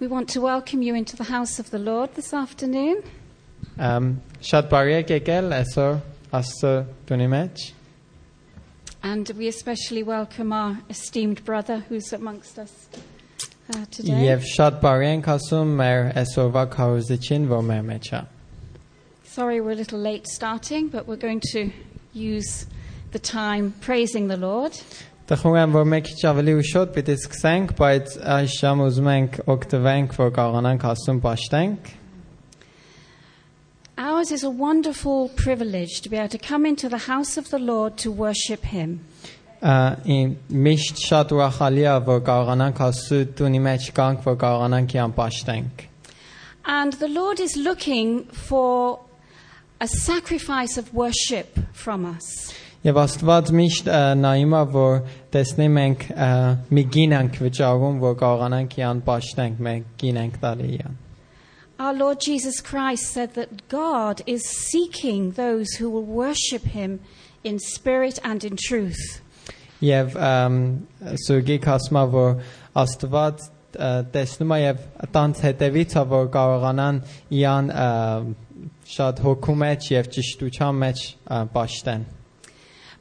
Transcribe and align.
We 0.00 0.06
want 0.06 0.30
to 0.30 0.40
welcome 0.40 0.80
you 0.80 0.94
into 0.94 1.14
the 1.14 1.24
house 1.24 1.58
of 1.58 1.68
the 1.68 1.78
Lord 1.78 2.14
this 2.14 2.32
afternoon. 2.32 3.02
Um, 3.78 4.22
Շատ 4.40 4.70
բարի 4.72 4.94
եք 4.96 5.10
եկել 5.12 5.52
այսօր 5.52 5.98
Աստծո 6.38 6.70
տունի 7.10 7.26
մեջ։ 7.32 7.64
And 9.02 9.28
we 9.36 9.46
especially 9.48 10.02
welcome 10.02 10.54
our 10.54 10.78
esteemed 10.88 11.44
brother 11.44 11.84
who's 11.90 12.14
amongst 12.14 12.58
us 12.58 12.88
uh, 13.74 13.84
today. 13.90 14.24
Եվ 14.30 14.48
շատ 14.54 14.80
բարի 14.80 15.10
ենք 15.10 15.28
ասում 15.34 15.76
մեր 15.82 16.08
այսօրվա 16.22 16.64
քարոզիչին, 16.78 17.46
որ 17.52 17.68
մեր 17.68 17.84
մեջ 17.92 18.10
է։ 18.16 18.22
Sorry 19.34 19.60
we're 19.60 19.76
a 19.76 19.80
little 19.84 20.00
late 20.00 20.26
starting, 20.26 20.88
but 20.88 21.06
we're 21.06 21.20
going 21.28 21.42
to 21.52 21.68
use 22.14 22.64
the 23.12 23.18
time 23.18 23.74
praising 23.82 24.28
the 24.28 24.38
Lord. 24.38 24.80
איך 25.32 25.44
אומרים, 25.44 25.74
ואומק 25.74 26.06
שווליו 26.06 26.58
ביט 26.94 27.08
איס 27.08 27.26
קסנק, 27.26 27.78
בייט 27.78 28.08
אישה 28.26 28.74
מוזמנק 28.74 29.40
אוקטבנק 29.48 30.14
וקרננק 30.20 30.84
אסום 30.84 31.20
פשטנק. 31.22 31.88
Ours 33.98 34.32
is 34.32 34.42
a 34.44 34.50
wonderful 34.50 35.28
privilege 35.44 36.00
to 36.02 36.08
be 36.08 36.16
able 36.16 36.34
to 36.38 36.38
come 36.38 36.64
into 36.64 36.88
the 36.88 37.02
house 37.12 37.36
of 37.36 37.50
the 37.50 37.58
Lord 37.58 37.98
to 37.98 38.10
worship 38.10 38.62
Him. 38.64 39.00
in 39.62 40.38
mist 40.48 40.98
shat 40.98 41.30
wa 41.32 41.50
khalia 41.50 42.02
vo 42.02 42.20
garanan 42.20 42.72
kasu 42.72 43.26
tunimech 43.26 43.92
gank 43.92 44.22
vo 44.22 44.34
garanan 44.36 44.86
kian 44.86 45.12
pashtenk. 45.12 45.88
And 46.64 46.92
the 46.94 47.08
Lord 47.08 47.40
is 47.40 47.56
looking 47.56 48.24
for 48.24 49.00
a 49.80 49.88
sacrifice 49.88 50.76
of 50.76 50.94
worship 50.94 51.58
from 51.72 52.06
us. 52.06 52.54
Եվ 52.80 52.96
Աստված 52.96 53.50
միշտ 53.52 53.88
նայում 54.16 54.54
է, 54.56 54.60
որ 54.72 54.94
տեսնի 55.34 55.68
մենք 55.74 56.04
մի 56.72 56.84
գին 56.94 57.14
ենք 57.18 57.34
վճարում, 57.44 57.98
որ 58.00 58.14
կարողանանք 58.22 58.76
իրան 58.78 59.02
պաշտենք, 59.08 59.58
մենք 59.66 59.90
գին 60.00 60.20
ենք 60.22 60.38
տալի 60.44 60.68
իրան։ 60.78 60.94
Our 61.80 61.94
Lord 61.94 62.20
Jesus 62.20 62.60
Christ 62.60 63.12
said 63.12 63.34
that 63.34 63.68
God 63.68 64.22
is 64.26 64.44
seeking 64.44 65.32
those 65.32 65.76
who 65.78 65.88
will 65.90 66.04
worship 66.04 66.62
Him 66.62 67.00
in 67.42 67.58
spirit 67.58 68.18
and 68.22 68.44
in 68.44 68.56
truth. 68.56 69.22
Եվ 69.80 70.16
Սուրգի 71.24 71.56
կասմա 71.64 72.04
որ 72.12 72.34
Աստված 72.80 73.44
տեսնում 74.12 74.54
է 74.56 74.58
եւ 74.60 74.80
տանց 75.14 75.42
հետևից 75.46 75.96
է 75.96 76.04
որ 76.12 76.30
կարողանան 76.36 77.02
իրան 77.40 77.70
շատ 78.96 79.22
հոգու 79.24 79.58
մեջ 79.64 79.90
եւ 79.94 80.10
ճշտության 80.16 80.80
մեջ 80.84 81.04
ը, 81.08 81.44
պաշտեն։ 81.54 82.08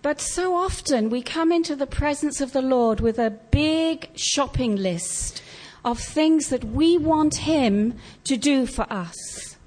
But 0.02 0.20
so 0.20 0.54
often 0.54 1.08
we 1.08 1.22
come 1.22 1.50
into 1.50 1.74
the 1.74 1.86
presence 1.86 2.40
of 2.40 2.52
the 2.52 2.60
Lord 2.60 3.00
with 3.00 3.18
a 3.18 3.30
big 3.50 4.10
shopping 4.16 4.76
list 4.76 5.42
of 5.84 5.98
things 5.98 6.48
that 6.48 6.64
we 6.64 6.98
want 6.98 7.36
Him 7.48 7.94
to 8.24 8.36
do 8.36 8.66
for 8.66 8.86
us. 8.92 9.16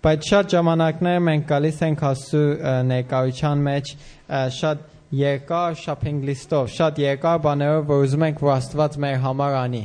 Բայց 0.04 0.28
շատ 0.30 0.52
ժամանակներ 0.54 1.18
մենք 1.26 1.48
գալիս 1.50 1.80
ենք 1.88 2.02
Աստծո 2.06 2.42
ը, 2.62 2.74
ներկայության 2.92 3.64
մեջ 3.66 3.90
ը, 3.98 4.42
շատ 4.58 4.84
երկար 5.18 5.78
shopping 5.82 6.22
list-ով, 6.28 6.70
շատ 6.70 7.02
երկար 7.02 7.42
բաներով, 7.44 7.86
որ 7.90 8.06
ուզում 8.06 8.26
ենք 8.28 8.44
որ 8.46 8.54
Աստված 8.60 8.98
մեր 9.04 9.18
համար 9.26 9.58
անի։ 9.64 9.84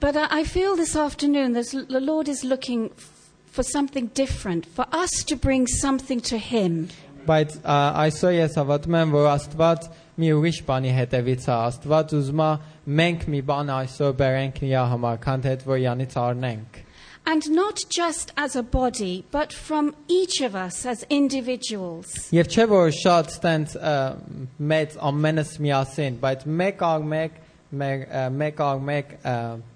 But 0.00 0.16
I 0.16 0.40
I 0.40 0.44
feel 0.44 0.76
this 0.76 0.94
afternoon 0.96 1.52
that 1.54 1.72
the 1.88 2.00
Lord 2.00 2.28
is 2.28 2.44
looking 2.44 2.90
f- 2.96 3.30
for 3.46 3.62
something 3.62 4.06
different, 4.14 4.64
for 4.66 4.86
us 4.92 5.10
to 5.26 5.36
bring 5.36 5.66
something 5.66 6.20
to 6.30 6.38
Him. 6.38 6.88
Բայց 7.25 7.53
այսօր 7.65 8.33
ես 8.35 8.57
հավատում 8.59 8.97
եմ, 9.01 9.13
որ 9.15 9.29
Աստված 9.33 9.87
մի 10.21 10.31
ուրիշ 10.37 10.59
բանի 10.69 10.95
հետևից 10.95 11.45
է։ 11.49 11.53
Աստված 11.55 12.15
ուզում 12.19 12.41
է 12.45 12.49
մենք 13.01 13.29
մի 13.33 13.43
բան 13.51 13.71
այսօր 13.75 14.17
բերենք 14.21 14.59
իր 14.65 14.75
համար, 14.95 15.21
քան 15.25 15.45
թե 15.45 15.55
որ 15.65 15.79
յանից 15.85 16.19
առնենք։ 16.25 16.81
And 17.27 17.49
not 17.49 17.83
just 17.89 18.31
as 18.37 18.55
a 18.55 18.61
body, 18.61 19.25
but 19.31 19.51
from 19.51 19.95
each 20.07 20.41
of 20.41 20.55
us 20.55 20.85
as 20.85 21.03
individuals. 21.09 22.13
Եվ 22.29 22.51
չէ 22.53 22.65
որ 22.69 22.91
շատ 22.93 23.31
ստենց 23.33 23.73
ա, 23.81 23.93
մեծ 24.61 24.93
ամենս 25.09 25.55
միասին, 25.65 26.19
բայց 26.21 26.45
մեկ 26.61 26.85
առ 26.85 27.07
մեկ 27.15 27.41
մեր 27.81 28.05
մեկ 28.37 28.61
առ 28.67 28.83
մեկ 28.91 29.15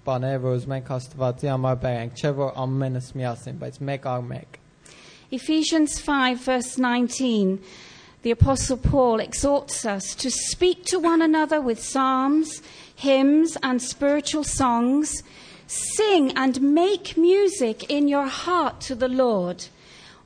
բաներ 0.06 0.38
որ 0.46 0.56
ուզում 0.60 0.76
ենք 0.78 0.94
Աստվածի 1.00 1.50
համար 1.50 1.82
բերենք, 1.84 2.22
չէ 2.22 2.32
որ 2.38 2.54
ամենս 2.64 3.12
միասին, 3.18 3.60
բայց 3.64 3.80
մեկ 3.90 4.08
առ 4.14 4.26
մեկ։ 4.30 4.59
Ephesians 5.32 6.00
5, 6.00 6.40
verse 6.40 6.76
19, 6.76 7.60
the 8.22 8.32
Apostle 8.32 8.76
Paul 8.76 9.20
exhorts 9.20 9.86
us 9.86 10.16
to 10.16 10.28
speak 10.28 10.84
to 10.86 10.98
one 10.98 11.22
another 11.22 11.60
with 11.60 11.80
psalms, 11.80 12.60
hymns, 12.96 13.56
and 13.62 13.80
spiritual 13.80 14.42
songs. 14.42 15.22
Sing 15.68 16.32
and 16.36 16.60
make 16.60 17.16
music 17.16 17.88
in 17.88 18.08
your 18.08 18.26
heart 18.26 18.80
to 18.82 18.96
the 18.96 19.06
Lord, 19.06 19.66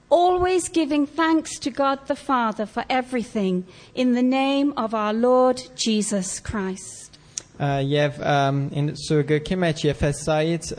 always 0.08 0.70
giving 0.70 1.06
thanks 1.06 1.58
to 1.58 1.70
God 1.70 2.06
the 2.06 2.16
Father 2.16 2.64
for 2.64 2.86
everything 2.88 3.66
in 3.94 4.14
the 4.14 4.22
name 4.22 4.72
of 4.74 4.94
our 4.94 5.12
Lord 5.12 5.62
Jesus 5.76 6.40
Christ. 6.40 7.13
Ըմ, 7.54 8.56
ին 8.74 8.88
սուրգքի 8.98 9.56
մեջ 9.62 9.82
Եփեսայից 9.86 10.70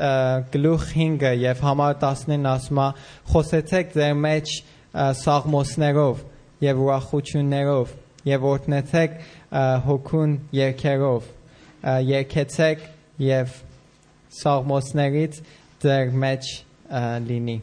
գլուխ 0.52 0.88
5-ը 0.92 1.30
եւ 1.40 1.62
համար 1.64 1.94
19 2.02 2.50
ասում 2.52 2.82
է 2.84 2.88
խոսեցեք 3.32 3.94
ձեր 3.96 4.18
մեջ 4.26 4.56
սաղմոսներով 5.22 6.26
եւ 6.66 6.82
ուրախություններով 6.86 7.94
եւ 8.28 8.48
օրհնեցեք 8.52 9.16
ա, 9.16 9.64
հոգուն 9.86 10.36
երկերով 10.60 11.30
երկեցեք 12.10 12.84
եւ 13.24 13.56
սաղմոսներից 14.42 15.40
ձեր 15.86 16.12
մեջ 16.26 16.52
լինի 17.30 17.62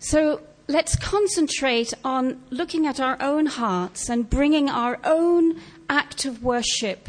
So 0.00 0.40
let's 0.66 0.96
concentrate 0.96 1.92
on 2.04 2.40
looking 2.48 2.86
at 2.86 3.00
our 3.00 3.20
own 3.20 3.46
hearts 3.46 4.08
and 4.08 4.30
bringing 4.30 4.70
our 4.70 4.98
own 5.04 5.60
act 5.90 6.24
of 6.24 6.42
worship 6.42 7.08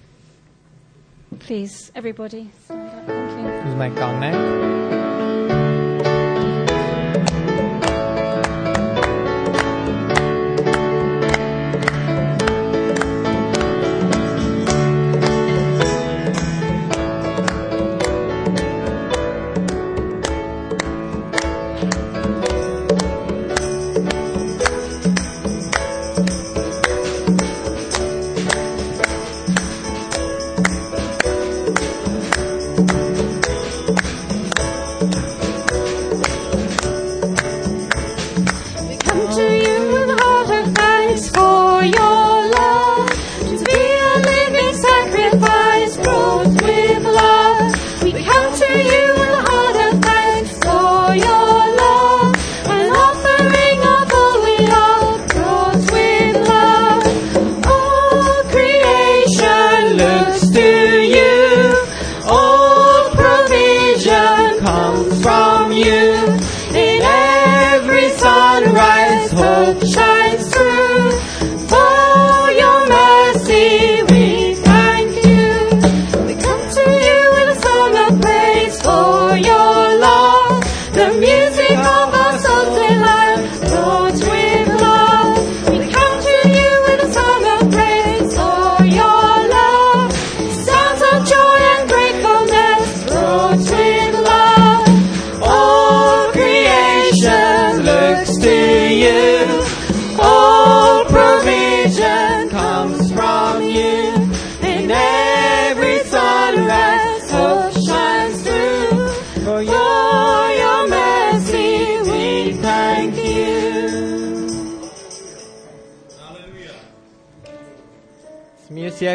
Please, 1.39 1.91
everybody, 1.95 2.51
stand 2.65 2.89
up. 2.89 3.05
Thank 3.07 3.31
you. 3.31 3.51
This 3.51 3.65
is 3.67 3.75
my 3.75 3.89
Kang 3.89 5.10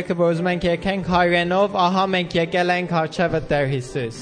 երգը, 0.06 0.14
որ 0.22 0.34
ուզում 0.36 0.48
ենք 0.50 0.64
եկենք 0.66 1.08
հայրենով, 1.10 1.72
ահա 1.82 2.02
մենք 2.12 2.34
եկել 2.36 2.68
ենք 2.76 2.92
արչևը 3.00 3.40
Տեր 3.50 3.64
Հիսուս։ 3.72 4.18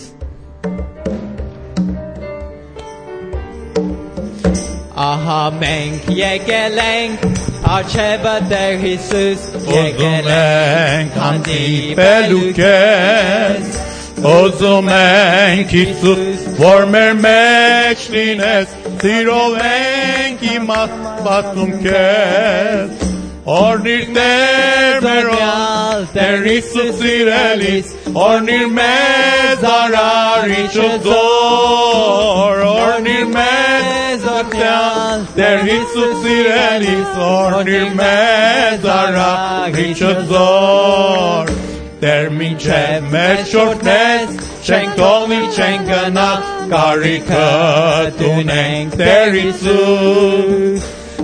Ահա 5.05 5.43
մենք 5.61 6.09
եկել 6.17 6.81
ենք 6.85 7.27
արչևը 7.75 8.35
Տեր 8.55 8.81
Հիսուս, 8.85 9.47
Ուզում 9.75 10.33
ենք 10.39 11.21
հանդիպելու 11.25 12.43
քեզ 12.61 13.81
Ուզում 14.33 14.93
ենք 14.97 15.79
Հիսուս 15.81 16.47
որ 16.65 16.87
մեր 16.95 17.17
մեջ 17.27 18.09
լինես 18.17 18.79
Սիրով 19.05 19.59
ենք 19.69 20.47
իմաստում 20.55 21.75
քեզ 21.85 23.04
Օրնիր 23.45 24.05
Տեր 24.17 25.03
մերոյալ 25.05 26.05
Տեր 26.15 26.47
Հիսուս 26.49 26.95
սիրելիս 26.97 27.91
Օրնիր 28.17 28.71
մեզ 28.79 29.67
արարիչը 29.69 30.87
զոր 31.05 32.63
Օրնիր 32.71 33.27
մեզ 33.35 34.25
օգնյալ 34.33 35.27
Տեր 35.37 35.61
Հիսուս 35.69 36.17
սիրելիս 36.25 37.21
Օրնիր 37.27 37.93
մեզ 38.01 38.89
արարիչը 38.95 40.17
զոր 40.33 41.55
Տեր 42.01 42.35
մինչև 42.41 43.13
մեր 43.13 43.47
շորտնես 43.53 44.43
Չենք 44.65 44.99
թողնի 45.05 45.45
չենք 45.53 45.89
գնա 45.93 46.29
Կարիքը 46.73 47.47
տունենք 48.25 49.01
Տեր 49.05 49.43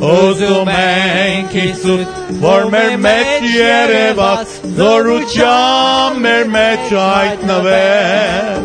Uzumen 0.00 1.48
kisut 1.52 2.06
Vor 2.40 2.70
mermet 2.70 3.42
yere 3.42 4.16
bas 4.16 4.48
Zor 4.76 5.04
uçan 5.04 6.20
mermet 6.20 6.92
ait 6.92 7.42
nave 7.46 8.56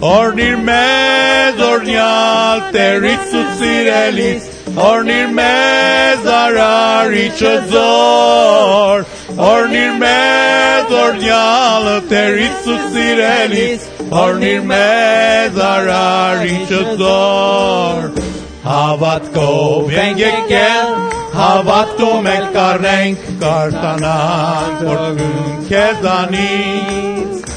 Or 0.00 0.32
nirmez 0.32 1.60
or 1.60 1.80
nyal 1.80 2.72
Terik 2.72 3.20
sirelis 3.58 4.44
Or 4.76 5.02
nirmez 5.02 6.22
zarar 6.22 7.10
iç 7.12 7.40
zor 7.72 9.04
Or 9.38 9.68
nirmez 9.68 10.92
or 10.92 11.14
nyal 11.14 12.00
Terik 12.08 12.54
sirelis 12.94 13.82
Or 14.12 14.34
nirmez 14.34 15.52
zarar 15.52 16.44
iç 16.44 16.68
zor 16.98 18.10
Հավատքով 18.60 19.92
ենք 19.96 20.18
եկել, 20.20 20.90
հավատքում 21.32 22.26
ենք 22.28 22.50
կառնենք, 22.56 23.22
կարտանանք, 23.40 24.82
որ 24.88 25.22
քեզանից։ 25.70 27.48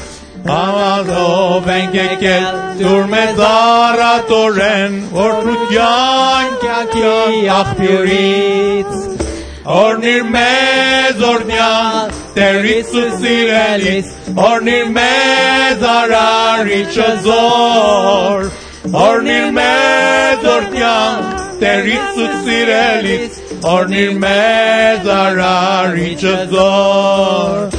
Հավատով 0.48 1.68
ենք 1.74 1.98
եկել, 2.00 2.56
դուր 2.80 3.04
մեզ 3.12 3.44
առատորեն, 3.50 4.98
որ 5.12 5.36
թության 5.44 6.58
կյանքի 6.64 7.44
աղբյուրից։ 7.58 8.98
Օրնիր 9.76 10.26
մեզ 10.32 11.24
օրնյալ, 11.34 12.18
Տեր 12.34 12.60
Հիսուս 12.70 13.14
սիրելիս, 13.20 14.12
օրնիր 14.48 14.92
մեզ 14.96 15.88
արարիչը 15.94 17.10
զոր, 17.28 18.52
Ornir 18.92 19.50
me 19.50 20.36
Zortjan, 20.42 21.22
Teritës 21.58 22.32
Sirelit, 22.44 23.38
Ornir 23.64 24.12
me 24.20 25.00
Zarari 25.04 26.10
që 26.20 26.34
zor. 26.50 27.70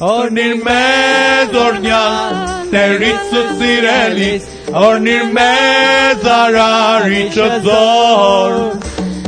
Ornir 0.00 0.60
me 0.62 1.46
Zortjan, 1.52 2.68
Teritës 2.74 3.56
Sirelit, 3.56 4.44
Ornir 4.68 5.32
me 5.32 5.48
Zarari 6.20 7.30
që 7.32 7.48
zor. 7.64 8.76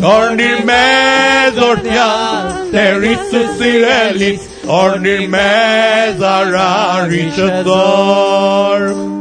Ornir 0.04 0.60
me 0.68 0.84
Zortjan, 1.56 2.68
Teritës 2.76 3.56
Sirelit, 3.56 4.44
Ornir 4.68 5.24
me 5.32 5.48
Zarari 6.20 7.24
që 7.32 7.50
zor. 7.64 9.11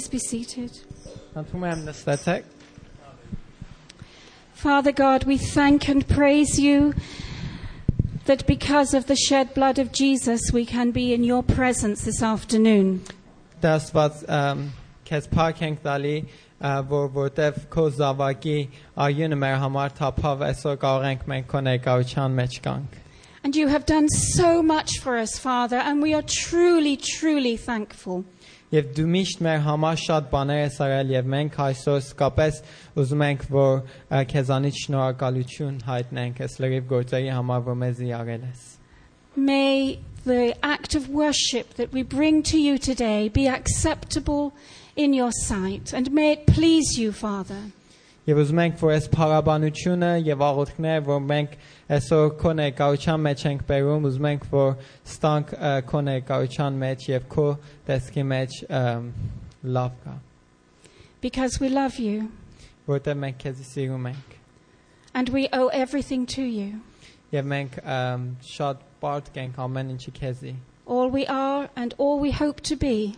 Please 0.00 0.08
be 0.08 0.18
seated. 0.18 0.72
Խնդրում 1.34 1.64
եմ 1.70 1.82
նստեցեք։ 1.90 2.52
Father 4.56 4.92
God, 4.92 5.24
we 5.24 5.36
thank 5.36 5.88
and 5.88 6.06
praise 6.08 6.58
you 6.58 6.94
that 8.24 8.46
because 8.46 8.94
of 8.94 9.06
the 9.06 9.14
shed 9.14 9.52
blood 9.54 9.78
of 9.78 9.92
Jesus, 9.92 10.40
we 10.52 10.64
can 10.64 10.90
be 10.90 11.12
in 11.12 11.22
your 11.24 11.42
presence 11.42 12.04
this 12.04 12.22
afternoon. 12.22 13.02
Դասված 13.62 14.24
քեզ 15.06 15.28
փակ 15.30 15.60
ենք 15.68 15.82
տալի, 15.84 16.16
ա, 16.58 16.72
որ 16.90 17.10
որտեվ 17.14 17.60
քո 17.72 17.84
զավակի 17.98 18.56
արյունը 19.06 19.38
մեր 19.44 19.58
համար 19.62 19.94
թափավ, 20.00 20.46
այսօր 20.48 20.80
կարող 20.82 21.06
ենք 21.10 21.26
մենք 21.32 21.50
քո 21.52 21.62
ներկայության 21.68 22.40
մեջ 22.40 22.58
կանք։ 22.66 23.02
And 23.46 23.54
you 23.54 23.68
have 23.68 23.86
done 23.86 24.08
so 24.08 24.60
much 24.60 24.98
for 24.98 25.16
us, 25.16 25.38
Father, 25.38 25.76
and 25.76 26.02
we 26.02 26.12
are 26.14 26.24
truly, 26.26 26.96
truly 26.96 27.56
thankful. 27.56 28.24
Եվ 28.74 28.88
դու 28.96 29.06
միշտ 29.12 29.42
մեր 29.46 29.60
համար 29.66 30.00
շատ 30.02 30.30
բաներ 30.32 30.58
ես 30.58 30.78
արել 30.86 31.12
եւ 31.14 31.28
մենք 31.34 31.58
այսօր 31.66 32.00
սկապես 32.02 32.56
ուզում 33.02 33.22
ենք 33.26 33.44
որ 33.52 33.76
ա, 33.78 34.22
քեզանից 34.32 34.80
շնորհակալություն 34.82 35.76
հայտնենք 35.86 36.42
այս 36.46 36.58
լրիվ 36.64 36.88
գործերի 36.90 37.30
համար 37.36 37.62
որ 37.68 37.78
մեզի 37.84 38.10
արել 38.18 38.48
ես։ 38.50 38.64
May 39.36 39.98
the 40.24 40.56
act 40.64 40.94
of 40.94 41.08
worship 41.10 41.74
that 41.74 41.92
we 41.92 42.02
bring 42.02 42.42
to 42.50 42.58
you 42.58 42.78
today 42.78 43.28
be 43.28 43.46
acceptable 43.46 44.52
in 44.96 45.12
your 45.12 45.30
sight, 45.30 45.92
and 45.92 46.10
may 46.10 46.32
it 46.32 46.46
please 46.46 46.98
you, 46.98 47.12
Father. 47.12 47.70
Եվ 48.26 48.38
ուզում 48.42 48.60
ենք 48.64 48.80
որ 48.80 48.92
այս 48.96 49.04
փառաբանությունը 49.12 50.08
եւ 50.26 50.40
աղոթքները 50.42 51.02
որ 51.06 51.20
մենք 51.30 51.52
այսօր 51.96 52.24
քո 52.40 52.52
ներկայության 52.60 53.20
մեջ 53.26 53.44
ենք 53.50 53.60
բերում, 53.68 54.08
ուզում 54.08 54.26
ենք 54.30 54.46
որ 54.50 54.72
ստանք 55.12 55.52
ա, 55.54 55.70
քո 55.90 56.00
ներկայության 56.08 56.80
մեջ 56.80 57.04
եւ 57.12 57.28
քո 57.36 57.44
տեսքի 57.86 58.24
մեջ 58.32 58.56
ամ, 58.80 59.06
լավ 59.76 59.92
կա, 60.06 60.16
Because 61.22 61.60
we 61.60 61.68
love 61.68 62.00
you 62.02 62.26
որտեղ 62.90 63.16
մենք 63.22 63.38
քեզ 63.44 63.62
սիրում 63.70 64.10
ենք 64.10 64.34
and 65.14 65.30
we 65.30 65.48
owe 65.52 65.68
everything 65.68 66.26
to 66.34 66.42
you. 66.42 66.80
եւ 67.32 67.46
մենք 67.52 67.78
ամ, 67.84 68.26
շատ 68.42 68.82
բարդ 69.02 69.30
ենք 69.44 69.56
ամեն 69.68 69.94
ինչի 69.94 70.12
քեզի։ 70.18 70.56
All 70.86 71.08
we 71.10 71.26
are 71.26 71.68
and 71.76 71.94
all 71.98 72.18
we 72.18 72.30
hope 72.30 72.60
to 72.62 72.76
be 72.76 73.14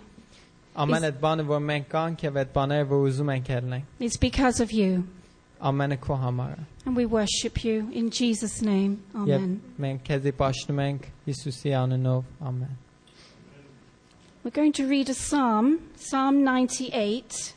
It's 4.00 4.18
because 4.18 4.60
of 4.60 4.72
you. 4.72 5.08
amen. 5.62 6.65
And 6.86 6.96
we 6.96 7.06
worship 7.06 7.63
you 7.63 7.89
in 7.94 8.10
Jesus 8.10 8.62
name. 8.62 9.01
Amen. 9.15 9.62
Amen. 12.42 12.77
We're 14.44 14.51
going 14.51 14.74
to 14.74 14.88
read 14.88 15.10
a 15.10 15.13
psalm, 15.13 15.80
Psalm 15.96 16.44
98. 16.44 17.53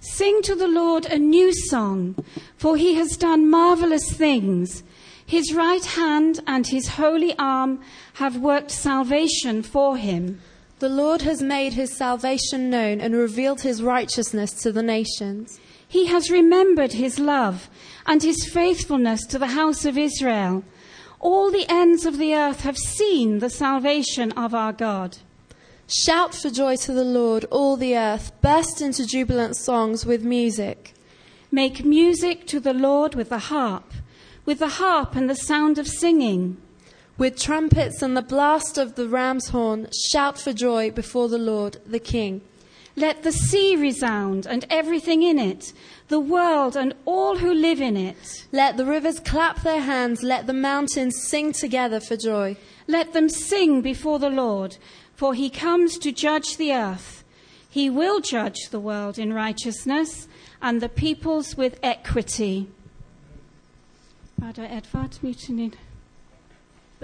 Sing 0.00 0.42
to 0.42 0.54
the 0.54 0.66
Lord 0.66 1.06
a 1.06 1.18
new 1.18 1.52
song, 1.68 2.16
for 2.56 2.76
he 2.76 2.94
has 2.94 3.16
done 3.16 3.48
marvelous 3.48 4.12
things. 4.12 4.82
His 5.26 5.54
right 5.54 5.84
hand 5.84 6.40
and 6.46 6.66
his 6.66 6.88
holy 6.88 7.34
arm 7.38 7.80
have 8.14 8.36
worked 8.36 8.70
salvation 8.70 9.62
for 9.62 9.96
him. 9.96 10.40
The 10.80 10.88
Lord 10.88 11.22
has 11.22 11.40
made 11.40 11.72
his 11.72 11.96
salvation 11.96 12.68
known 12.68 13.00
and 13.00 13.14
revealed 13.14 13.62
his 13.62 13.82
righteousness 13.82 14.52
to 14.62 14.72
the 14.72 14.82
nations. 14.82 15.60
He 15.86 16.06
has 16.06 16.30
remembered 16.30 16.92
his 16.92 17.18
love 17.18 17.70
and 18.06 18.22
his 18.22 18.44
faithfulness 18.44 19.24
to 19.26 19.38
the 19.38 19.48
house 19.48 19.84
of 19.84 19.96
Israel. 19.96 20.64
All 21.20 21.50
the 21.50 21.66
ends 21.68 22.04
of 22.04 22.18
the 22.18 22.34
earth 22.34 22.60
have 22.60 22.76
seen 22.76 23.38
the 23.38 23.48
salvation 23.48 24.32
of 24.32 24.54
our 24.54 24.72
God. 24.72 25.18
Shout 25.86 26.34
for 26.34 26.50
joy 26.50 26.76
to 26.76 26.92
the 26.92 27.04
Lord, 27.04 27.44
all 27.50 27.76
the 27.76 27.96
earth. 27.96 28.32
Burst 28.40 28.82
into 28.82 29.06
jubilant 29.06 29.56
songs 29.56 30.04
with 30.04 30.24
music. 30.24 30.92
Make 31.50 31.84
music 31.84 32.46
to 32.48 32.58
the 32.58 32.74
Lord 32.74 33.14
with 33.14 33.28
the 33.28 33.38
harp, 33.38 33.92
with 34.44 34.58
the 34.58 34.68
harp 34.68 35.16
and 35.16 35.28
the 35.28 35.34
sound 35.34 35.78
of 35.78 35.88
singing. 35.88 36.56
With 37.16 37.38
trumpets 37.38 38.02
and 38.02 38.16
the 38.16 38.22
blast 38.22 38.76
of 38.76 38.96
the 38.96 39.08
ram's 39.08 39.48
horn, 39.48 39.88
shout 40.10 40.38
for 40.38 40.52
joy 40.52 40.90
before 40.90 41.28
the 41.28 41.38
Lord, 41.38 41.78
the 41.86 42.00
King. 42.00 42.40
Let 42.96 43.24
the 43.24 43.32
sea 43.32 43.74
resound 43.74 44.46
and 44.46 44.64
everything 44.70 45.22
in 45.22 45.38
it, 45.38 45.72
the 46.08 46.20
world 46.20 46.76
and 46.76 46.94
all 47.04 47.38
who 47.38 47.52
live 47.52 47.80
in 47.80 47.96
it. 47.96 48.46
Let 48.52 48.76
the 48.76 48.84
rivers 48.84 49.18
clap 49.18 49.62
their 49.62 49.80
hands, 49.80 50.22
let 50.22 50.46
the 50.46 50.52
mountains 50.52 51.22
sing 51.22 51.52
together 51.52 51.98
for 51.98 52.16
joy. 52.16 52.56
Let 52.86 53.12
them 53.12 53.28
sing 53.28 53.80
before 53.80 54.18
the 54.18 54.30
Lord, 54.30 54.76
for 55.14 55.34
he 55.34 55.50
comes 55.50 55.98
to 55.98 56.12
judge 56.12 56.56
the 56.56 56.72
earth. 56.72 57.24
He 57.68 57.90
will 57.90 58.20
judge 58.20 58.68
the 58.70 58.78
world 58.78 59.18
in 59.18 59.32
righteousness 59.32 60.28
and 60.62 60.80
the 60.80 60.88
peoples 60.88 61.56
with 61.56 61.80
equity. 61.82 62.68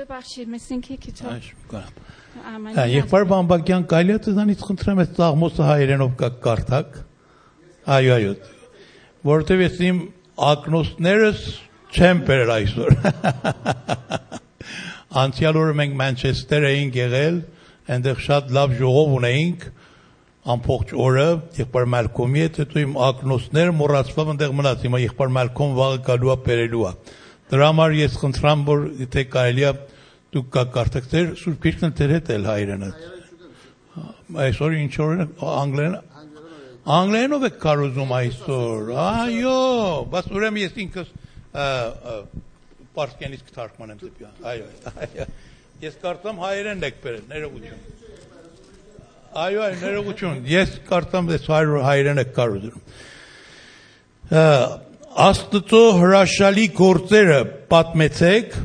Բբախշիր, 0.00 0.46
մեզ 0.50 0.66
ինքի 0.76 0.96
քիթո։ 1.04 1.26
Այժմ 1.30 1.62
կարամ։ 1.70 1.96
Ամեն։ 2.50 2.76
Հա, 2.78 2.84
Եղբայր 2.90 3.25
Բամբակյան 3.30 3.87
կարելի 3.90 4.14
է 4.14 4.20
ցանից 4.26 4.64
խնդրեմ 4.66 5.02
այս 5.02 5.10
ծաղմոսը 5.18 5.66
հայերենով 5.70 6.12
կա 6.20 6.30
կարդակ։ 6.46 6.99
Այո, 7.96 8.12
այո։ 8.16 8.34
Որտեւ 9.30 9.64
ես 9.64 9.80
իմ 9.90 9.99
ակնոստներս 10.50 11.42
չեմ 11.90 12.22
բերել 12.30 12.52
այսօր։ 12.54 12.94
Անցյալ 15.25 15.60
օրը 15.60 15.76
մենք 15.80 15.99
Մանչեսթեր 16.00 16.66
էինք 16.70 16.99
եղել, 17.00 17.38
այնտեղ 17.90 18.25
շատ 18.30 18.54
լավ 18.56 18.76
ժողով 18.80 19.14
ունեինք 19.20 19.66
ամբողջ 20.50 20.92
օրը 21.04 21.26
եղբայր 21.61 21.88
Մալկոմի 21.95 22.42
հետ 22.45 22.61
հետո 22.61 22.80
իմ 22.85 22.92
ակնոստները 23.07 23.75
մոռացավ 23.80 24.30
այնտեղ 24.33 24.54
մնաց 24.61 24.85
հիմա 24.87 25.00
եղբայր 25.04 25.33
Մալկոմ 25.37 25.75
վաղը 25.80 26.00
գալու 26.11 26.33
է 26.35 26.37
բերելու 26.47 26.85
է 26.90 26.92
դրա 27.50 27.71
համար 27.71 27.97
ես 27.99 28.19
խնդրամ 28.21 28.61
որ 28.71 28.85
եթե 29.00 29.25
կարելի 29.35 29.64
է 29.66 29.73
դուք 30.30 30.50
կա 30.54 30.62
կարդակներ 30.76 31.33
սուրբ 31.40 31.59
քիրքն 31.64 31.95
դեր 32.00 32.12
հետ 32.14 32.30
էլ 32.37 32.45
հայրենը 32.50 32.90
այսօր 34.45 34.76
ինչ 34.80 34.92
օրն 35.04 35.33
անգլերեն 35.50 35.97
անգլերենով 37.00 37.47
եք 37.50 37.57
կարոզում 37.64 38.12
այսօր 38.21 38.92
այո 39.04 39.57
բաց 40.14 40.30
ուրեմն 40.38 40.62
ես 40.62 40.78
ինքս 40.85 41.11
պարսկենից 42.97 43.42
կթարգմանեմ 43.50 44.00
դեպի 44.04 44.30
այո 44.52 44.69
այո 45.07 45.26
ես 45.85 45.99
կարծամ 46.04 46.45
հայերեն 46.45 46.87
եք 46.90 47.02
բերել 47.04 47.26
ներողություն 47.35 48.00
Այո, 49.30 49.60
այո, 49.62 49.75
ներողություն։ 49.78 50.38
Ես 50.50 50.70
կարծամ 50.88 51.28
ես 51.30 51.44
հայր 51.46 51.68
հայրեն 51.87 52.18
եք 52.18 52.30
կարողանում։ 52.34 52.80
Աստծո 55.25 55.82
հրաշալի 56.00 56.64
գործերը 56.75 57.37
պատմեցեք, 57.70 58.56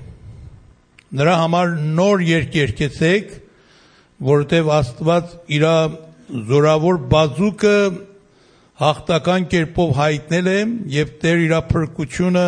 նրա 1.21 1.35
համար 1.43 1.75
նոր 1.99 2.25
երկ 2.31 2.57
երկեցեք, 2.57 3.35
որովհետև 4.25 4.73
Աստված 4.79 5.37
իր 5.53 5.67
զորավոր 6.49 7.01
բազուկը 7.13 7.77
հաղթական 8.81 9.45
կերպով 9.53 9.95
հայտնել 10.01 10.49
է 10.49 10.59
եւ 10.97 11.13
Տեր 11.21 11.45
իր 11.45 11.57
փրկությունը 11.69 12.47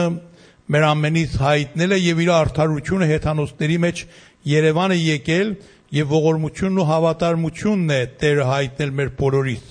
մեր 0.74 0.84
ամենից 0.90 1.38
հայտնել 1.46 1.94
է 1.94 2.00
եւ 2.02 2.26
իր 2.26 2.32
արդարությունը 2.42 3.06
հեթանոսների 3.14 3.78
մեջ 3.86 4.02
Երևան 4.48 4.94
է 4.96 4.98
եկել 5.04 5.50
եւ 5.96 6.10
ողորմությունն 6.12 6.80
ու 6.82 6.86
հավատարմությունն 6.88 7.92
է 7.96 8.00
Տերը 8.20 8.46
հայտնել 8.48 8.90
մեր 8.98 9.12
բոլորիս։ 9.22 9.68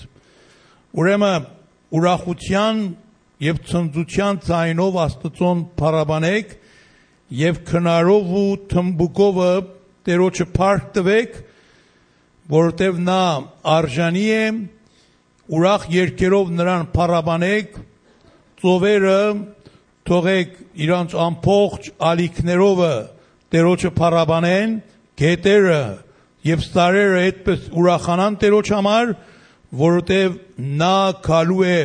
Ուրեմն 0.97 1.43
ուրախության 1.97 2.79
եւ 3.47 3.59
ցնծության 3.69 4.39
ցայնով 4.47 4.97
Աստծուն 5.03 5.59
փառաբանեք 5.77 6.55
եւ 7.37 7.59
քնարով 7.67 8.31
ու 8.41 8.55
թմբուկովը 8.71 9.51
Տերոջը 10.07 10.47
փառք 10.55 10.89
տվեք, 10.95 11.37
որովհետեւ 12.47 12.99
նա 13.03 13.21
արժանի 13.67 14.25
է 14.31 14.43
ուրախ 15.57 15.85
երկերով 15.91 16.53
նրան 16.57 16.85
փառաբանեք, 16.95 17.77
ծովերը 18.63 19.19
թողեք 20.07 20.53
իրանց 20.87 21.15
ամբողջ 21.27 21.89
ալիքներովը 22.09 22.93
Տերոջը 23.53 23.91
փառաբանեն, 23.99 24.77
գետերը 25.19 25.81
եւ 26.47 26.63
սարերը 26.63 27.21
այդպես 27.27 27.65
ուրախանան 27.75 28.35
Տերոջ 28.41 28.69
համար, 28.75 29.13
որովհետեւ 29.81 30.37
նա 30.81 30.97
քալու 31.25 31.63
է 31.67 31.79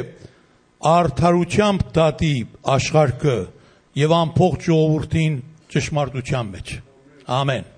արդարությամբ 0.92 1.84
դատի 1.96 2.34
աշխարհը 2.76 3.36
եւ 4.02 4.14
ամբողջ 4.18 4.66
ժողովրդին 4.68 5.38
ճշմարտության 5.74 6.50
մեջ։ 6.56 6.74
Ամեն։ 7.42 7.70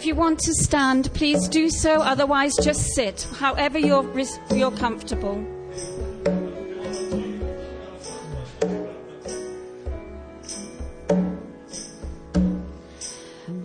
If 0.00 0.06
you 0.06 0.14
want 0.14 0.38
to 0.40 0.54
stand, 0.54 1.12
please 1.12 1.46
do 1.46 1.68
so. 1.68 2.00
Otherwise, 2.00 2.56
just 2.56 2.94
sit, 2.94 3.26
however 3.38 3.78
you're, 3.78 4.08
you're 4.50 4.70
comfortable. 4.70 5.44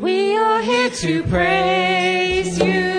We 0.05 0.38
are 0.38 0.62
here 0.62 0.91
to 0.91 1.24
praise 1.24 2.59
you. 2.59 2.93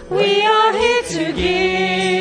We 0.09 0.45
are 0.45 0.73
here 0.73 1.03
to 1.03 1.31
give 1.31 2.12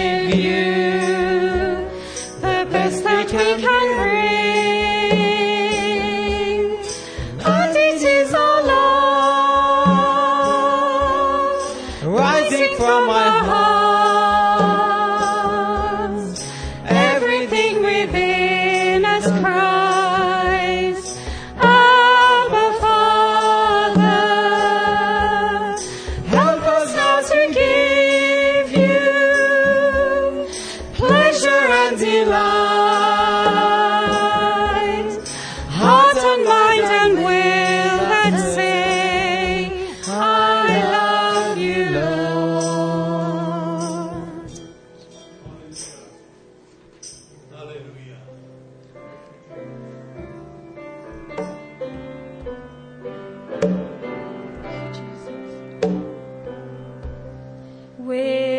Within 58.22 58.51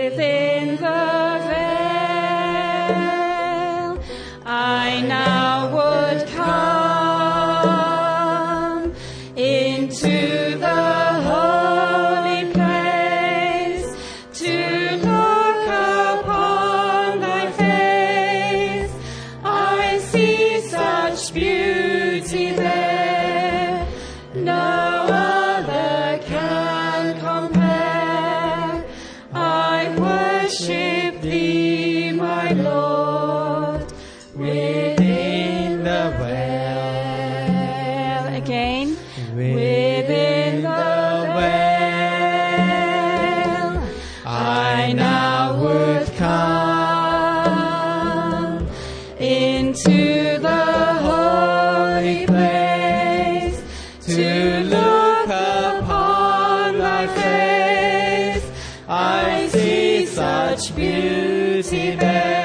I 58.88 59.48
see 59.48 60.06
such 60.06 60.76
beauty 60.76 61.96
there, 61.96 62.43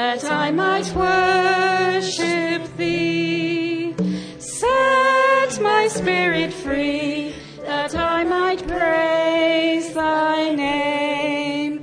that 0.00 0.24
I 0.24 0.50
might 0.50 0.88
worship 1.06 2.62
thee. 2.78 3.94
Set 4.38 5.52
my 5.60 5.88
spirit 5.88 6.54
free, 6.54 7.34
that 7.66 7.94
I 7.94 8.24
might 8.24 8.66
praise 8.66 9.92
thy 9.92 10.52
name. 10.52 11.82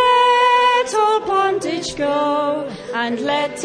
Let 0.00 0.88
all 1.02 1.20
bondage 1.26 1.96
go, 1.96 2.68
and 2.94 3.18
let 3.20 3.64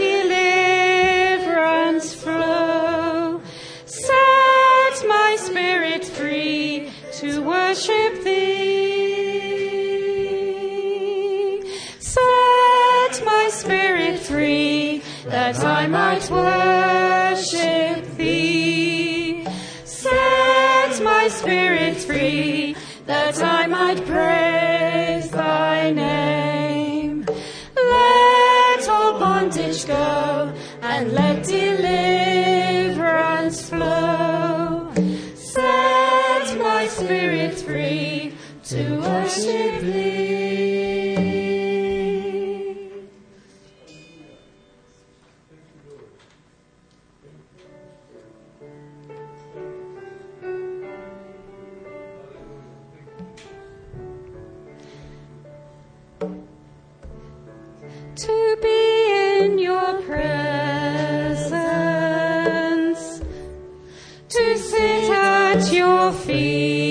that 15.43 15.65
I 15.65 15.87
might 15.87 16.29
worship 16.31 18.15
thee. 18.15 19.45
Set 19.83 21.03
my 21.03 21.27
spirit 21.27 21.97
free 21.97 22.77
that 23.07 23.43
I 23.43 23.67
might 23.67 24.05
praise 24.05 24.32
feet, 66.11 66.82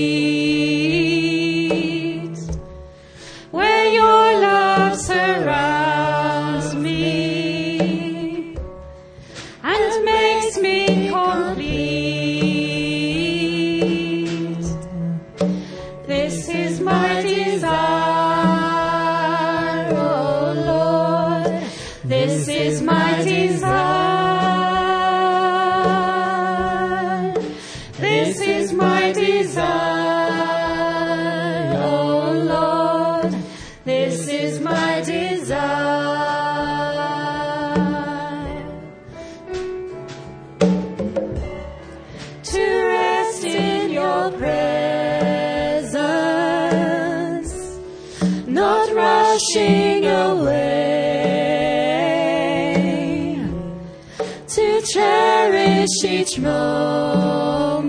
cherish 55.82 56.04
each 56.04 56.38
moment. 56.38 57.88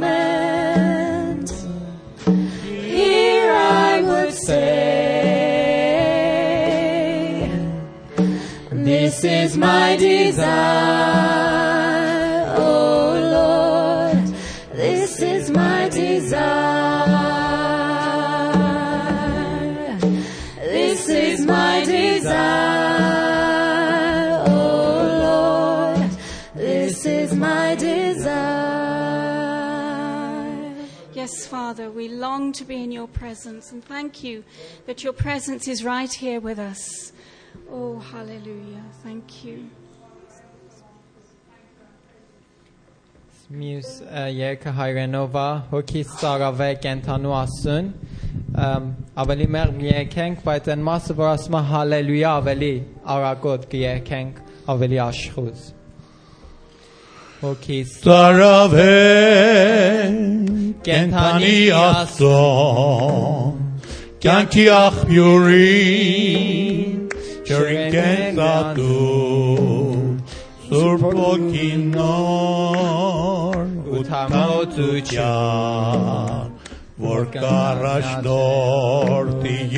Here 2.65 3.51
I 3.51 4.01
would 4.01 4.33
say, 4.33 5.39
This 8.71 9.23
is 9.23 9.57
my 9.57 9.95
desire, 9.97 11.32
Father, 31.72 31.90
we 31.90 32.08
long 32.08 32.52
to 32.52 32.64
be 32.64 32.82
in 32.82 32.92
your 32.92 33.08
presence 33.08 33.72
and 33.72 33.82
thank 33.82 34.22
you 34.22 34.44
that 34.86 35.02
your 35.02 35.14
presence 35.14 35.66
is 35.66 35.82
right 35.82 36.12
here 36.12 36.40
with 36.40 36.58
us. 36.58 37.12
Oh, 37.70 37.98
hallelujah. 37.98 38.84
Thank 39.02 39.44
you. 39.44 39.70
Մյուս 43.48 43.90
ը, 44.04 44.22
երգը 44.36 44.72
հայրենով 44.76 45.36
է 45.40 45.46
հոգի 45.70 46.00
սարավե 46.10 46.66
կենթանու 46.84 47.32
ասուն 47.38 47.86
Ամ, 48.60 48.90
ավելի 49.24 49.46
մեղ 49.54 49.72
միեկենք 49.78 50.42
բայց 50.44 50.68
այն 50.74 50.82
մասը 50.84 51.16
որ 51.16 51.30
ասում 51.30 51.56
է 51.56 51.62
հալելույա 51.70 52.32
ավելի 52.42 52.70
արագոտ 53.14 53.64
կերքենք 53.72 54.42
ավելի 54.74 55.00
աշխուզ 55.06 55.64
հոգի 57.42 57.80
Ծարավեն 58.02 58.96
կենթանի 60.88 61.58
աստոն 61.78 63.58
կյանքի 64.24 64.64
աղբյուրին 64.76 66.18
ջրին 67.50 67.92
կենտատու 67.94 69.28
Սուրբ 70.68 71.04
ոգինոր 71.20 72.48
ու 73.94 74.02
թամոցության 74.10 75.78
որ 77.04 77.22
կառաջնորդի 77.38 78.18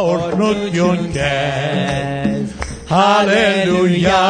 Ordnung 0.00 0.70
Junkers. 0.72 2.50
Halleluja, 2.88 4.22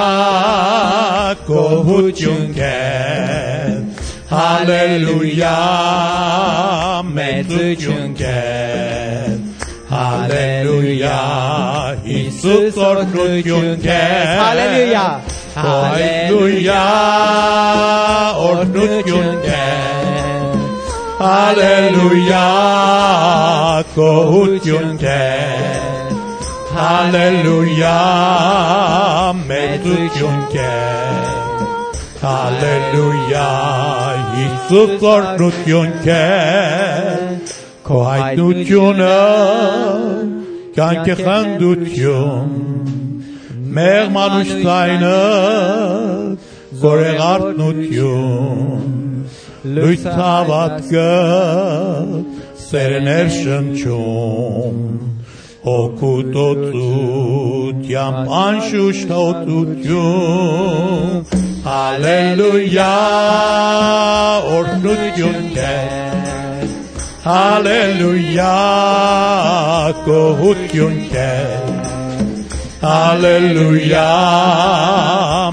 Kobut 1.46 2.16
Junkers. 2.16 3.84
Halleluja, 4.30 5.56
Metzu 7.04 7.76
Junkers. 7.76 9.40
Halleluja, 9.90 11.20
Jesus 12.02 12.76
Ordnung 12.78 13.44
Junkers. 13.44 14.40
Halleluja, 14.40 15.20
Halleluja. 15.54 17.19
Հալելույա 21.30 22.46
գոհություն 23.94 24.94
քեզ 25.02 26.14
Հալելույա 26.74 27.90
մեծություն 29.50 30.40
քեզ 30.54 31.28
Հալելույա 32.22 33.44
Հիսուս 34.32 35.06
օրհնություն 35.12 35.94
քեզ 36.08 37.54
Քո 37.86 38.00
հայտնությունը 38.08 39.14
կյանքի 40.80 41.18
խնդություն 41.22 42.50
Մեր 43.78 44.10
մանուշտայնը 44.18 45.14
Lyhtavatka 49.62 51.08
serenershëm 52.56 53.76
qum 53.76 54.76
O 55.62 55.92
ku 56.00 56.22
do 56.32 56.48
tut 56.72 57.84
jam 57.84 58.14
anshu 58.44 58.88
shto 58.88 59.44
tut 59.44 59.84
ju 59.84 60.06
Aleluja 61.68 62.96
or 64.48 64.64
nut 64.80 65.02
kohut 70.06 70.60
ju 70.72 70.88
ke 71.12 71.32
Aleluja 72.80 74.08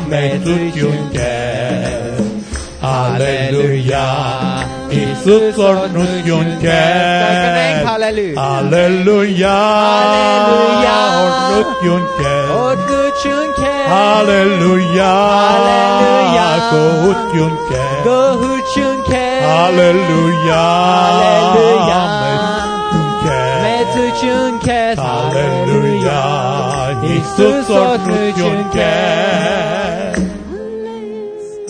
me 0.08 0.24
tut 0.46 1.07
Halleluja, 3.97 4.65
Jesus 4.89 5.57
ornutjunker. 5.57 7.86
Halleluja. 7.86 8.41
Halleluja, 8.41 9.49
Halleluja. 9.49 10.97
ornutjunker. 11.23 12.45
Och 12.62 12.77
Gudjunke. 12.89 13.73
Halleluja, 13.89 15.13
Halleluja. 15.41 16.47
kohutjunker. 16.71 17.89
Gudjunke. 18.03 19.25
Halleluja, 19.47 20.63
Halleluja. 20.97 22.01
metutjunker. 22.21 23.49
Metujunke. 23.63 24.81
Halleluja, 24.97 26.21
Jesus 27.01 27.67
ornutjunker. 27.69 30.07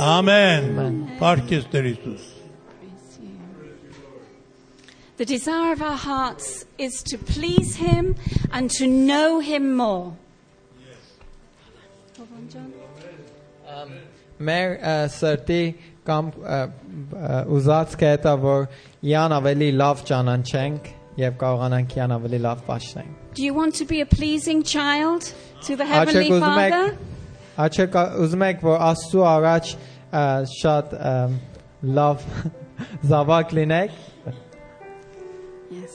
Amen. 0.06 1.16
Parkester 1.18 1.82
Jesus. 1.82 2.32
The 5.18 5.24
desire 5.26 5.72
of 5.72 5.82
our 5.82 5.96
hearts 5.96 6.64
is 6.78 7.02
to 7.04 7.18
please 7.18 7.76
Him 7.76 8.16
and 8.50 8.70
to 8.72 8.86
know 8.86 9.38
Him 9.40 9.76
more. 9.76 10.16
Hold 12.16 12.28
on, 12.36 12.48
John. 12.48 12.72
Մեր 14.42 14.72
ը, 14.82 14.94
սրտի 15.14 15.60
կամ 16.08 16.30
ը, 16.34 16.56
ը, 17.14 17.36
ուզած 17.54 17.94
կետա 18.00 18.32
որ 18.42 18.66
յան 19.06 19.34
ավելի 19.36 19.68
լավ 19.78 20.02
ճանաչենք 20.08 20.88
եւ 21.22 21.36
կարողանանք 21.42 21.94
յան 22.00 22.14
ավելի 22.16 22.40
լավ 22.46 22.64
պաշտենք։ 22.66 23.36
Do 23.38 23.44
you 23.46 23.54
want 23.54 23.78
to 23.78 23.86
be 23.86 24.00
a 24.00 24.06
pleasing 24.06 24.62
child 24.62 25.32
to 25.68 25.76
the 25.76 25.86
Heavenly 25.86 26.26
Աչեք 26.26 26.34
ուզում 26.36 26.60
եք 26.64 26.74
Father? 26.74 26.98
Աչեք 27.66 27.98
ուզում 28.26 28.44
եք 28.48 28.66
որ 28.66 28.84
Աստծո 28.90 29.24
առաջ 29.36 29.72
ը, 30.12 30.24
շատ 30.60 30.94
ը, 30.98 31.14
լավ 31.98 32.24
զավակ 33.10 33.54
լինեք։ 33.58 34.00
Yes. 35.72 35.94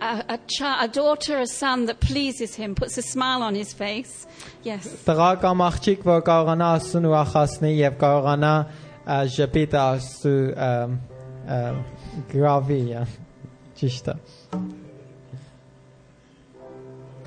A, 0.00 0.10
a, 0.28 0.38
chi- 0.46 0.84
a 0.84 0.86
daughter, 0.88 1.38
a 1.40 1.46
son 1.46 1.86
that 1.86 1.98
pleases 2.00 2.54
Him, 2.56 2.74
puts 2.74 2.98
a 2.98 3.02
smile 3.02 3.42
on 3.42 3.54
his 3.54 3.72
face. 3.72 4.26
Yes. 4.62 4.86
Տղա 5.06 5.30
կամ 5.40 5.62
աղջիկ 5.64 6.04
որ 6.04 6.20
կարողանա 6.26 6.68
Աստծուն 6.76 7.08
ուրախացնի 7.08 7.72
եւ 7.78 7.96
կարողանա 8.02 8.52
ը, 8.60 9.16
ժպիտ 9.38 9.76
Աստծո 9.80 10.34
ը, 10.68 10.70
ը, 11.56 11.60
գրավի 12.34 12.80
ա, 13.00 13.06
ճիշտ 13.80 14.12
է։ 14.12 14.16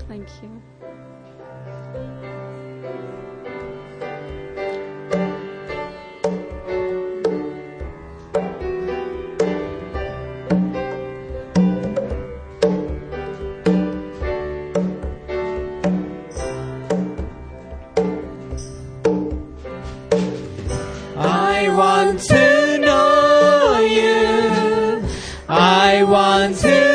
Thank 0.05 0.29
you. 0.43 0.51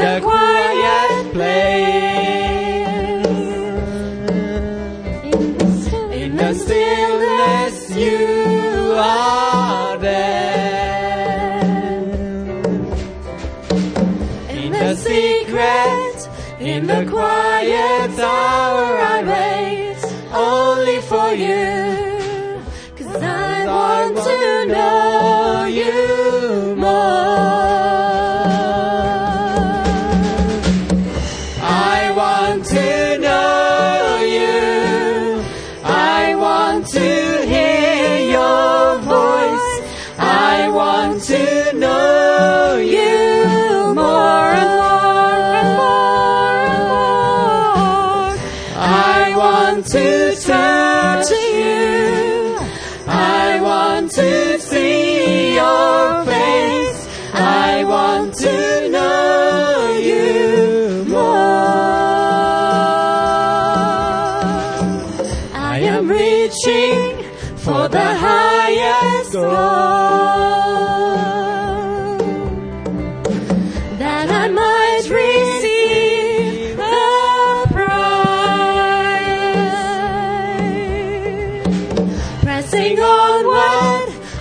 the 0.00 0.20
quiet 0.22 1.32
place. 1.34 2.20
In 6.22 6.36
the 6.36 6.54
stillness, 6.54 7.90
you 7.90 8.94
are 8.96 9.98
there. 9.98 10.40
In 14.48 14.72
the 14.72 14.96
secret, 14.96 16.28
in 16.60 16.86
the 16.86 17.04
quiet 17.10 18.18
hour, 18.18 18.86
I 19.14 19.18
wait 19.32 20.02
only 20.32 21.00
for 21.02 21.28
you. 21.34 22.62
Cause 22.96 23.22
I 23.22 23.66
want 23.66 24.16
to 24.16 24.66
know 24.72 25.09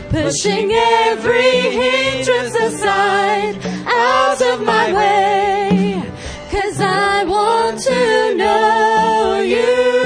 Pushing 0.09 0.71
every 0.71 1.61
hindrance 1.77 2.55
aside, 2.55 3.55
out 3.87 4.41
of 4.41 4.63
my 4.65 4.93
way. 4.93 6.03
Cause 6.51 6.79
I 6.81 7.23
want 7.23 7.79
to 7.81 8.35
know 8.35 9.41
you 9.41 9.98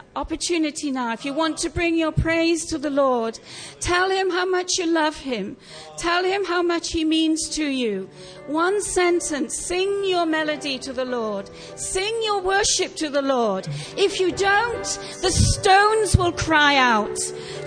opportunity 0.14 0.90
now. 0.90 1.12
If 1.12 1.24
you 1.24 1.32
want 1.32 1.58
to 1.58 1.70
bring 1.70 1.96
your 1.96 2.12
praise 2.12 2.64
to 2.66 2.78
the 2.78 2.90
Lord, 2.90 3.38
tell 3.80 4.10
him 4.10 4.30
how 4.30 4.46
much 4.46 4.78
you 4.78 4.86
love 4.86 5.16
him. 5.16 5.56
Tell 5.98 6.24
him 6.24 6.44
how 6.44 6.62
much 6.62 6.92
he 6.92 7.04
means 7.04 7.48
to 7.50 7.64
you. 7.64 8.08
One 8.46 8.80
sentence. 8.80 9.58
Sing 9.58 10.04
your 10.04 10.26
melody 10.26 10.78
to 10.80 10.92
the 10.92 11.04
Lord. 11.04 11.50
Sing 11.76 12.14
your 12.22 12.40
worship 12.40 12.96
to 12.96 13.08
the 13.10 13.22
Lord. 13.22 13.68
If 13.96 14.18
you 14.20 14.32
don't, 14.32 14.88
the 15.22 15.30
stones 15.30 16.16
will 16.16 16.32
cry 16.32 16.76
out 16.76 17.18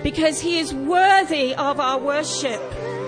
because 0.02 0.40
he 0.40 0.58
is 0.58 0.74
worthy 0.74 1.54
of 1.54 1.80
our 1.80 1.98
worship. 1.98 2.60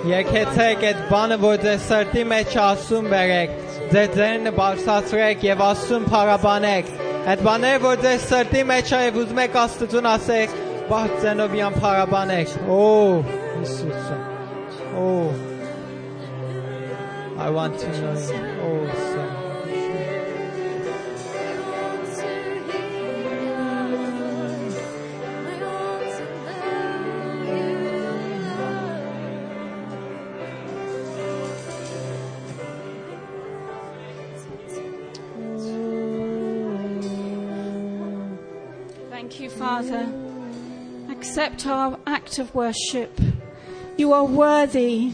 Եկեցեք 0.02 0.80
այդ 0.88 1.02
բանը, 1.12 1.36
որ 1.38 1.60
ձեր 1.62 1.76
սրտի 1.84 2.22
մեջ 2.32 2.56
ասում 2.58 3.06
բերեք, 3.12 3.52
ձեր 3.92 4.08
ձերն 4.16 4.50
բարձրացրեք 4.58 5.46
եւ 5.46 5.64
ասում 5.68 6.08
փարաբանեք։ 6.10 6.90
Այդ 7.27 7.41
բաները, 7.43 7.79
որ 7.83 7.97
ձեր 8.05 8.19
սրտի 8.23 8.59
մեջ 8.69 8.91
է 8.95 8.99
եւ 9.01 9.17
ուզում 9.19 9.39
եք 9.43 9.55
Աստծուն 9.59 10.05
ասեք, 10.13 10.53
բաց 10.87 11.17
ձենով 11.25 11.57
իան 11.57 11.75
փարաբանեք։ 11.83 12.53
Օ, 12.71 12.79
Հիսուսը։ 13.57 14.19
Օ, 15.03 15.09
I 17.37 17.49
want 17.49 17.77
to 17.79 17.87
know 17.99 18.13
you. 18.17 18.39
Oh, 18.63 18.87
son. 19.11 19.26
Father. 39.77 40.07
Accept 41.11 41.67
our 41.67 41.99
act 42.07 42.39
of 42.39 42.55
worship. 42.55 43.21
You 43.95 44.11
are 44.11 44.25
worthy. 44.25 45.11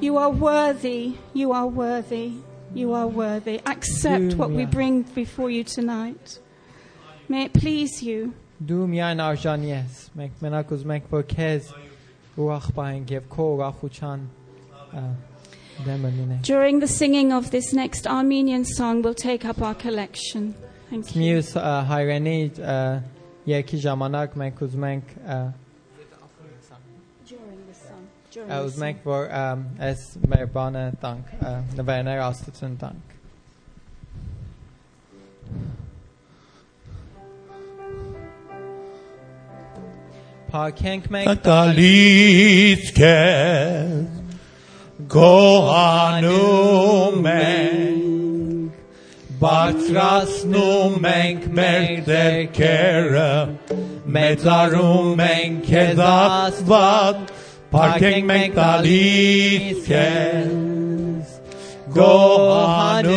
You 0.00 0.16
are 0.16 0.30
worthy. 0.30 1.14
You 1.32 1.52
are 1.52 1.68
worthy. 1.68 2.32
You 2.74 2.92
are 2.92 3.06
worthy. 3.06 3.60
Accept 3.64 4.34
what 4.34 4.50
we 4.50 4.66
bring 4.66 5.02
before 5.02 5.48
you 5.48 5.62
tonight. 5.62 6.40
May 7.28 7.44
it 7.44 7.52
please 7.52 8.02
you. 8.02 8.34
During 16.42 16.80
the 16.80 16.88
singing 16.88 17.32
of 17.32 17.52
this 17.52 17.72
next 17.72 18.08
Armenian 18.08 18.64
song, 18.64 19.02
we'll 19.02 19.14
take 19.14 19.44
up 19.44 19.62
our 19.62 19.74
collection. 19.76 20.56
Thank 20.90 21.14
you. 21.14 21.22
Երկի 23.50 23.78
ժամանակ 23.84 24.34
մենք 24.40 24.62
ուզում 24.66 24.86
ենք 24.90 25.14
ա, 25.24 25.38
During 27.28 27.60
the 27.68 27.74
song. 27.74 28.04
During 28.32 28.48
ա, 28.48 28.56
the 28.58 28.60
ուզում 28.68 28.78
song. 28.78 28.88
ենք 28.90 29.04
որ 29.08 29.22
ա, 29.40 29.44
այս 29.88 30.04
մեր 30.32 30.46
բանը 30.54 30.84
տանք 31.04 31.34
ա, 31.40 31.52
նվերներ 31.80 32.22
Աստծուն 32.28 32.74
տանք։ 32.84 33.12
Փակենք 40.54 41.06
մենք 41.14 41.40
տալիս 41.48 42.90
քեզ 42.98 44.04
գոհանում 45.14 46.50
ենք 47.32 48.03
բարձրացնում 49.44 51.06
ենք 51.10 51.42
մեր 51.56 51.88
ձեռքերը 52.06 53.32
մեծարում 54.16 55.20
ենք 55.24 55.66
քեզ 55.68 56.00
աստված 56.04 57.18
փառքենք 57.74 58.24
մենք 58.30 58.54
տալիս 58.58 59.82
քեզ 59.90 61.34
գոհանում 61.98 63.14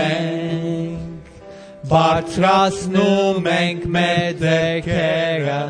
ենք 0.00 1.30
բարձրացնում 1.94 3.50
ենք 3.54 3.86
մեր 3.98 4.26
ձեռքերը 4.42 5.60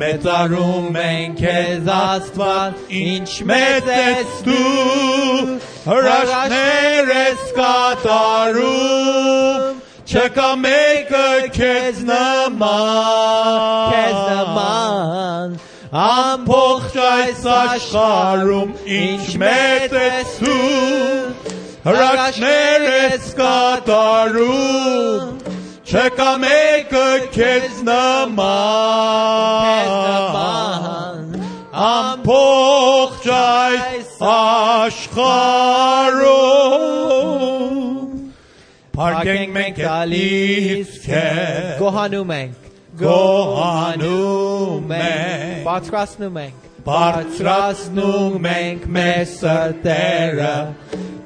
մեծարում 0.00 0.94
ենք 0.96 1.40
քեզ 1.40 1.88
աստված 1.92 2.92
ինչ 3.00 3.30
մեծ 3.50 3.88
ես 3.92 4.38
դու 4.46 5.56
հրաշքներ 5.84 7.10
ես 7.16 7.42
կատարում 7.58 9.02
չկա 10.10 10.50
մեկը 10.62 11.26
քեզ 11.58 12.00
նման 12.08 13.90
քեզ 13.92 14.16
նման 14.30 15.58
ամբողջ 16.04 16.96
այս 17.10 17.44
աշխարհում 17.58 18.72
ինչ 19.00 19.26
մեծ 19.44 19.98
ես 20.00 20.32
դու 20.46 21.36
հրաշքներ 21.90 22.88
ես 22.88 23.30
կատարում 23.42 25.39
չկա 25.90 26.32
մեկը 26.38 27.06
քեզ 27.34 27.80
նման 27.82 28.36
ամբողջ 31.84 33.24
այս 33.34 34.12
աշխարհում 34.30 35.40
Փառքենք 38.94 39.50
մենք 39.56 39.80
գալիս 39.80 40.92
քեզ 41.08 41.72
գոհանում 41.82 42.30
ենք 42.36 42.68
գոհանում 43.02 44.94
ենք 45.00 45.64
բարձրացնում 45.66 46.38
ենք 46.44 46.68
բարձրացնում 46.90 48.46
ենք 48.52 48.82
մեր 48.98 49.26
սրտերը 49.32 50.54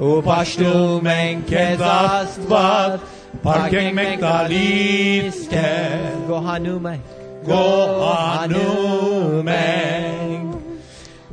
ու 0.09 0.17
պաշտում 0.31 1.11
ենք 1.19 1.45
քեզ 1.53 1.85
աստված 1.91 3.14
parking 3.45 3.95
megdalízke. 3.95 6.01
Gohanu 6.27 6.81
meg. 6.81 6.99
Gohanu 7.47 9.43
meg. 9.43 10.41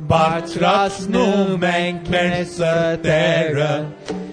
Batrasnu 0.06 1.56
menk 1.56 2.08
messzertere. 2.08 3.84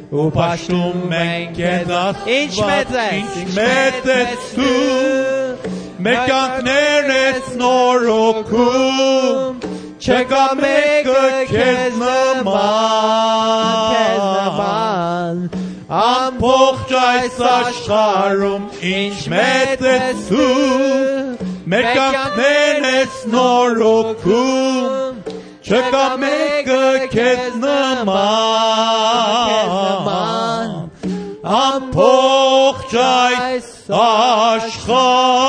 Upastum 0.10 0.94
menket 1.10 1.90
az 1.90 2.16
ismertetsz 2.26 3.34
tú. 4.54 4.62
Megant 5.98 6.62
neres 6.64 7.42
norokum. 7.58 9.58
Csega 10.00 10.54
meg 10.60 11.08
a 11.08 11.46
keznaman. 11.52 12.54
Keznaman. 13.94 15.50
ամբողջ 15.90 16.92
այս 16.94 17.38
աշխարհում 17.50 18.66
ինչ 18.90 19.22
մեծ 19.34 19.86
է 19.90 19.94
սու 20.28 21.38
մեր 21.74 21.88
կանքներն 21.96 22.86
ես 22.90 23.16
նորոգում 23.34 25.18
չկա 25.66 26.04
մեկը 26.22 27.10
քեզ 27.16 27.58
նման 27.66 28.30
ամբողջ 31.58 32.92
այս 33.10 33.74
աշխարհ 34.06 35.49